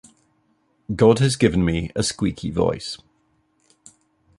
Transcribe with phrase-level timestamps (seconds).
[0.95, 2.97] God has given me a squeaky voice.